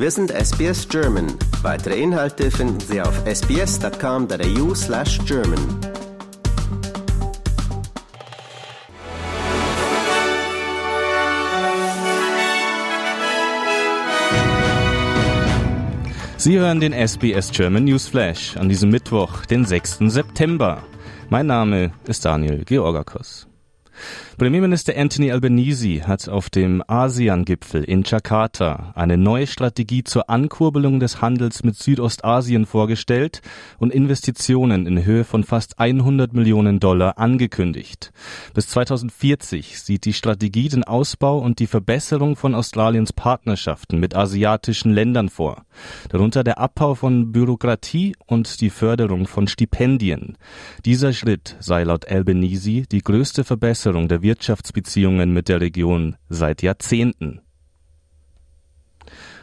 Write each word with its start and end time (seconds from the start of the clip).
Wir 0.00 0.12
sind 0.12 0.30
SBS 0.30 0.88
German. 0.88 1.26
Weitere 1.62 2.00
Inhalte 2.00 2.52
finden 2.52 2.78
Sie 2.78 3.02
auf 3.02 3.20
sbs.com.au 3.26 4.72
slash 4.72 5.18
German. 5.26 5.58
Sie 16.36 16.56
hören 16.56 16.78
den 16.78 16.92
SBS 16.92 17.50
German 17.50 17.86
News 17.86 18.06
Flash 18.06 18.56
an 18.56 18.68
diesem 18.68 18.90
Mittwoch, 18.90 19.46
den 19.46 19.64
6. 19.64 19.98
September. 20.06 20.84
Mein 21.28 21.48
Name 21.48 21.90
ist 22.06 22.24
Daniel 22.24 22.64
Georgakos. 22.64 23.47
Premierminister 24.38 24.96
Anthony 24.96 25.32
Albanese 25.32 26.06
hat 26.06 26.28
auf 26.28 26.48
dem 26.48 26.80
ASEAN-Gipfel 26.86 27.82
in 27.82 28.04
Jakarta 28.04 28.92
eine 28.94 29.16
neue 29.16 29.48
Strategie 29.48 30.04
zur 30.04 30.30
Ankurbelung 30.30 31.00
des 31.00 31.20
Handels 31.20 31.64
mit 31.64 31.74
Südostasien 31.74 32.64
vorgestellt 32.64 33.42
und 33.78 33.92
Investitionen 33.92 34.86
in 34.86 35.04
Höhe 35.04 35.24
von 35.24 35.42
fast 35.42 35.80
100 35.80 36.34
Millionen 36.34 36.78
Dollar 36.78 37.18
angekündigt. 37.18 38.12
Bis 38.54 38.68
2040 38.68 39.80
sieht 39.80 40.04
die 40.04 40.12
Strategie 40.12 40.68
den 40.68 40.84
Ausbau 40.84 41.38
und 41.38 41.58
die 41.58 41.66
Verbesserung 41.66 42.36
von 42.36 42.54
Australiens 42.54 43.12
Partnerschaften 43.12 43.98
mit 43.98 44.14
asiatischen 44.14 44.92
Ländern 44.92 45.30
vor, 45.30 45.64
darunter 46.10 46.44
der 46.44 46.58
Abbau 46.58 46.94
von 46.94 47.32
Bürokratie 47.32 48.14
und 48.26 48.60
die 48.60 48.70
Förderung 48.70 49.26
von 49.26 49.48
Stipendien. 49.48 50.38
Dieser 50.84 51.12
Schritt 51.12 51.56
sei 51.58 51.82
laut 51.82 52.08
Albanese 52.08 52.82
die 52.82 53.02
größte 53.02 53.42
Verbesserung 53.42 53.87
der 53.92 54.22
Wirtschaftsbeziehungen 54.22 55.32
mit 55.32 55.48
der 55.48 55.60
Region 55.60 56.16
seit 56.28 56.62
Jahrzehnten. 56.62 57.40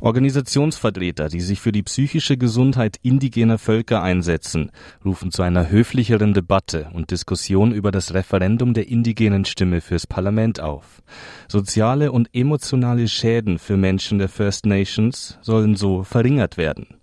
Organisationsvertreter, 0.00 1.28
die 1.28 1.40
sich 1.40 1.60
für 1.60 1.72
die 1.72 1.82
psychische 1.82 2.36
Gesundheit 2.36 2.98
indigener 3.02 3.58
Völker 3.58 4.02
einsetzen, 4.02 4.70
rufen 5.04 5.30
zu 5.30 5.42
einer 5.42 5.70
höflicheren 5.70 6.34
Debatte 6.34 6.90
und 6.92 7.10
Diskussion 7.10 7.72
über 7.72 7.90
das 7.90 8.12
Referendum 8.12 8.74
der 8.74 8.88
indigenen 8.88 9.44
Stimme 9.44 9.80
fürs 9.80 10.06
Parlament 10.06 10.60
auf. 10.60 11.02
Soziale 11.48 12.12
und 12.12 12.28
emotionale 12.34 13.08
Schäden 13.08 13.58
für 13.58 13.76
Menschen 13.76 14.18
der 14.18 14.28
First 14.28 14.66
Nations 14.66 15.38
sollen 15.40 15.76
so 15.76 16.02
verringert 16.02 16.58
werden. 16.58 16.95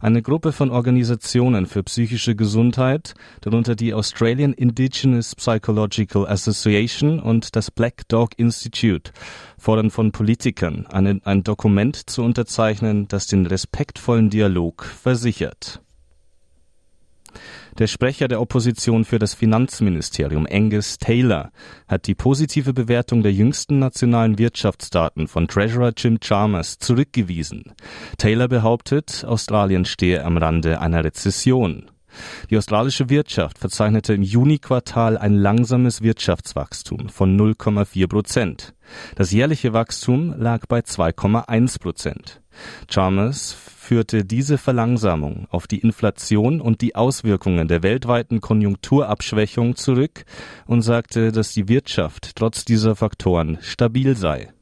Eine 0.00 0.22
Gruppe 0.22 0.52
von 0.52 0.70
Organisationen 0.70 1.66
für 1.66 1.82
psychische 1.82 2.34
Gesundheit, 2.34 3.14
darunter 3.40 3.74
die 3.74 3.94
Australian 3.94 4.52
Indigenous 4.52 5.34
Psychological 5.34 6.26
Association 6.26 7.20
und 7.20 7.56
das 7.56 7.70
Black 7.70 8.08
Dog 8.08 8.30
Institute, 8.38 9.12
fordern 9.58 9.90
von 9.90 10.12
Politikern, 10.12 10.86
eine, 10.86 11.20
ein 11.24 11.42
Dokument 11.42 12.10
zu 12.10 12.22
unterzeichnen, 12.22 13.08
das 13.08 13.26
den 13.26 13.46
respektvollen 13.46 14.30
Dialog 14.30 14.84
versichert. 14.84 15.80
Der 17.80 17.86
Sprecher 17.86 18.28
der 18.28 18.42
Opposition 18.42 19.06
für 19.06 19.18
das 19.18 19.32
Finanzministerium, 19.32 20.46
Angus 20.50 20.98
Taylor, 20.98 21.50
hat 21.88 22.06
die 22.06 22.14
positive 22.14 22.74
Bewertung 22.74 23.22
der 23.22 23.32
jüngsten 23.32 23.78
nationalen 23.78 24.36
Wirtschaftsdaten 24.36 25.28
von 25.28 25.48
Treasurer 25.48 25.94
Jim 25.96 26.20
Chalmers 26.20 26.78
zurückgewiesen. 26.78 27.72
Taylor 28.18 28.48
behauptet, 28.48 29.24
Australien 29.26 29.86
stehe 29.86 30.22
am 30.26 30.36
Rande 30.36 30.78
einer 30.78 31.02
Rezession. 31.04 31.90
Die 32.50 32.58
australische 32.58 33.08
Wirtschaft 33.08 33.56
verzeichnete 33.56 34.12
im 34.12 34.22
Juni-Quartal 34.22 35.16
ein 35.16 35.36
langsames 35.36 36.02
Wirtschaftswachstum 36.02 37.08
von 37.08 37.34
0,4 37.40 38.08
Prozent. 38.08 38.74
Das 39.14 39.30
jährliche 39.30 39.72
Wachstum 39.72 40.34
lag 40.36 40.66
bei 40.66 40.80
2,1 40.80 41.80
Prozent. 41.80 42.42
Chalmers 42.88 43.56
führte 43.90 44.24
diese 44.24 44.56
Verlangsamung 44.56 45.48
auf 45.50 45.66
die 45.66 45.80
Inflation 45.80 46.60
und 46.60 46.80
die 46.80 46.94
Auswirkungen 46.94 47.66
der 47.66 47.82
weltweiten 47.82 48.40
Konjunkturabschwächung 48.40 49.74
zurück 49.74 50.22
und 50.64 50.82
sagte, 50.82 51.32
dass 51.32 51.54
die 51.54 51.66
Wirtschaft 51.68 52.36
trotz 52.36 52.64
dieser 52.64 52.94
Faktoren 52.94 53.58
stabil 53.62 54.14
sei. 54.14 54.52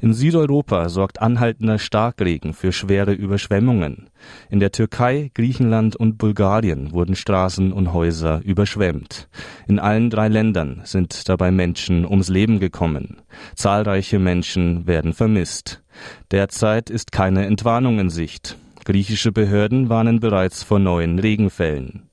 In 0.00 0.12
Südeuropa 0.12 0.88
sorgt 0.88 1.22
anhaltender 1.22 1.78
Starkregen 1.78 2.52
für 2.52 2.72
schwere 2.72 3.12
Überschwemmungen. 3.12 4.10
In 4.50 4.58
der 4.58 4.72
Türkei, 4.72 5.30
Griechenland 5.34 5.94
und 5.94 6.18
Bulgarien 6.18 6.90
wurden 6.90 7.14
Straßen 7.14 7.72
und 7.72 7.92
Häuser 7.92 8.40
überschwemmt. 8.42 9.28
In 9.68 9.78
allen 9.78 10.10
drei 10.10 10.26
Ländern 10.26 10.80
sind 10.82 11.28
dabei 11.28 11.52
Menschen 11.52 12.04
ums 12.04 12.28
Leben 12.28 12.58
gekommen. 12.58 13.22
Zahlreiche 13.54 14.18
Menschen 14.18 14.88
werden 14.88 15.12
vermisst. 15.12 15.83
Derzeit 16.30 16.90
ist 16.90 17.12
keine 17.12 17.46
Entwarnung 17.46 17.98
in 17.98 18.10
Sicht. 18.10 18.56
Griechische 18.84 19.32
Behörden 19.32 19.88
warnen 19.88 20.20
bereits 20.20 20.62
vor 20.62 20.78
neuen 20.78 21.18
Regenfällen. 21.18 22.10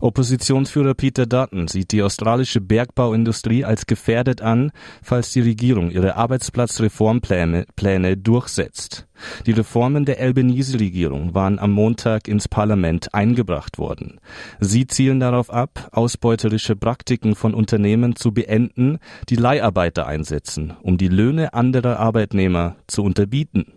Oppositionsführer 0.00 0.94
Peter 0.94 1.26
Dutton 1.26 1.68
sieht 1.68 1.92
die 1.92 2.02
australische 2.02 2.62
Bergbauindustrie 2.62 3.66
als 3.66 3.86
gefährdet 3.86 4.40
an, 4.40 4.72
falls 5.02 5.30
die 5.32 5.42
Regierung 5.42 5.90
ihre 5.90 6.16
Arbeitsplatzreformpläne 6.16 7.66
Pläne 7.76 8.16
durchsetzt. 8.16 9.06
Die 9.44 9.52
Reformen 9.52 10.06
der 10.06 10.18
Albanese-Regierung 10.18 11.34
waren 11.34 11.58
am 11.58 11.72
Montag 11.72 12.28
ins 12.28 12.48
Parlament 12.48 13.12
eingebracht 13.12 13.76
worden. 13.76 14.20
Sie 14.58 14.86
zielen 14.86 15.20
darauf 15.20 15.50
ab, 15.50 15.90
ausbeuterische 15.92 16.76
Praktiken 16.76 17.34
von 17.34 17.52
Unternehmen 17.52 18.16
zu 18.16 18.32
beenden, 18.32 18.98
die 19.28 19.36
Leiharbeiter 19.36 20.06
einsetzen, 20.06 20.72
um 20.82 20.96
die 20.96 21.08
Löhne 21.08 21.52
anderer 21.52 21.98
Arbeitnehmer 21.98 22.76
zu 22.86 23.02
unterbieten. 23.02 23.74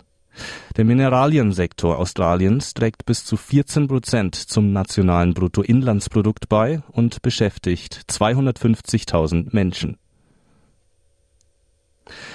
Der 0.78 0.86
Mineraliensektor 0.86 1.98
Australiens 2.00 2.74
trägt 2.74 3.06
bis 3.06 3.26
zu 3.26 3.38
14 3.38 3.88
Prozent 3.88 4.36
zum 4.36 4.72
nationalen 4.72 5.34
Bruttoinlandsprodukt 5.34 6.50
bei 6.50 6.82
und 6.92 7.22
beschäftigt 7.22 8.06
250.000 8.10 9.48
Menschen. 9.52 9.98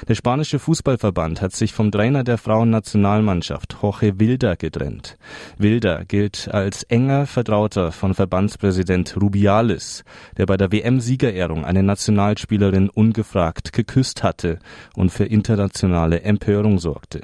Der 0.07 0.15
spanische 0.15 0.59
Fußballverband 0.59 1.43
hat 1.43 1.55
sich 1.55 1.73
vom 1.73 1.91
Trainer 1.91 2.23
der 2.23 2.39
Frauennationalmannschaft 2.39 3.77
Jorge 3.83 4.21
Wilder 4.21 4.57
getrennt. 4.57 5.19
Wilder 5.57 6.05
gilt 6.05 6.49
als 6.53 6.85
enger 6.85 7.27
Vertrauter 7.27 7.91
von 7.91 8.15
Verbandspräsident 8.15 9.17
Rubiales, 9.21 10.05
der 10.37 10.47
bei 10.47 10.57
der 10.57 10.71
WM-Siegerehrung 10.71 11.65
eine 11.65 11.83
Nationalspielerin 11.83 12.89
ungefragt 12.89 13.73
geküsst 13.73 14.23
hatte 14.23 14.59
und 14.95 15.11
für 15.11 15.25
internationale 15.25 16.23
Empörung 16.23 16.79
sorgte. 16.79 17.23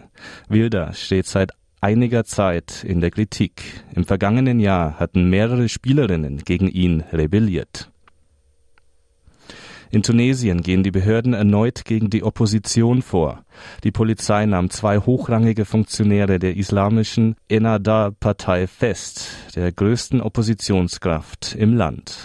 Wilder 0.49 0.93
steht 0.95 1.27
seit 1.27 1.53
einiger 1.81 2.25
Zeit 2.25 2.83
in 2.83 3.01
der 3.01 3.11
Kritik. 3.11 3.85
Im 3.95 4.05
vergangenen 4.05 4.59
Jahr 4.59 4.99
hatten 4.99 5.29
mehrere 5.29 5.69
Spielerinnen 5.69 6.39
gegen 6.39 6.69
ihn 6.69 7.03
rebelliert. 7.13 7.91
In 9.95 10.03
Tunesien 10.03 10.61
gehen 10.61 10.83
die 10.83 10.91
Behörden 10.91 11.35
erneut 11.35 11.85
gegen 11.85 12.11
die 12.11 12.25
Opposition 12.25 13.01
vor. 13.01 13.45
Die 13.85 13.93
Polizei 13.93 14.45
nahm 14.45 14.69
zwei 14.69 14.99
hochrangige 14.99 15.65
Funktionäre 15.65 16.41
der 16.41 16.57
islamischen 16.57 17.37
Ennahda-Partei 17.49 18.67
fest, 18.67 19.29
der 19.55 19.71
größten 19.71 20.21
Oppositionskraft 20.21 21.55
im 21.55 21.77
Land. 21.77 22.19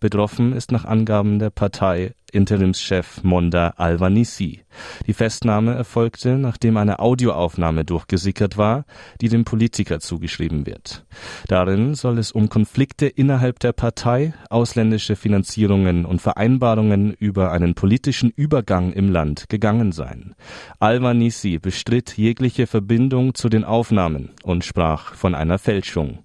Betroffen 0.00 0.52
ist 0.52 0.72
nach 0.72 0.84
Angaben 0.84 1.38
der 1.38 1.50
Partei 1.50 2.16
Interimschef 2.32 3.22
Monda 3.22 3.74
Alvanisi. 3.76 4.62
Die 5.06 5.12
Festnahme 5.12 5.74
erfolgte, 5.74 6.38
nachdem 6.38 6.76
eine 6.76 6.98
Audioaufnahme 6.98 7.84
durchgesickert 7.84 8.56
war, 8.56 8.84
die 9.20 9.28
dem 9.28 9.44
Politiker 9.44 10.00
zugeschrieben 10.00 10.66
wird. 10.66 11.04
Darin 11.46 11.94
soll 11.94 12.18
es 12.18 12.32
um 12.32 12.48
Konflikte 12.48 13.06
innerhalb 13.06 13.60
der 13.60 13.72
Partei, 13.72 14.32
ausländische 14.50 15.14
Finanzierungen 15.14 16.04
und 16.06 16.22
Vereinbarungen 16.22 17.12
über 17.12 17.52
einen 17.52 17.74
politischen 17.74 18.30
Übergang 18.30 18.92
im 18.92 19.10
Land 19.10 19.48
gegangen 19.48 19.92
sein. 19.92 20.34
Alvanisi 20.80 21.58
bestritt 21.58 22.16
jegliche 22.16 22.66
Verbindung 22.66 23.34
zu 23.34 23.48
den 23.48 23.64
Aufnahmen 23.64 24.30
und 24.42 24.64
sprach 24.64 25.14
von 25.14 25.34
einer 25.34 25.58
Fälschung. 25.58 26.24